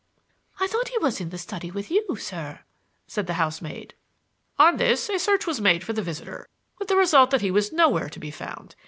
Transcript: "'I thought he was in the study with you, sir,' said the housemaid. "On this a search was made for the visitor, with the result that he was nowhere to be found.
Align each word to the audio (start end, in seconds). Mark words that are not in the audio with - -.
"'I 0.59 0.65
thought 0.65 0.87
he 0.89 0.97
was 0.97 1.21
in 1.21 1.29
the 1.29 1.37
study 1.37 1.69
with 1.69 1.91
you, 1.91 2.15
sir,' 2.15 2.61
said 3.05 3.27
the 3.27 3.35
housemaid. 3.35 3.93
"On 4.57 4.77
this 4.77 5.09
a 5.09 5.19
search 5.19 5.45
was 5.45 5.61
made 5.61 5.83
for 5.83 5.93
the 5.93 6.01
visitor, 6.01 6.49
with 6.79 6.87
the 6.87 6.95
result 6.97 7.29
that 7.29 7.41
he 7.41 7.51
was 7.51 7.71
nowhere 7.71 8.09
to 8.09 8.19
be 8.19 8.31
found. 8.31 8.75